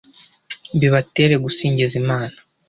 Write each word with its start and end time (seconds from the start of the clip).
bibatere 0.79 1.35
gusingiza 1.43 1.93
imana 2.01 2.37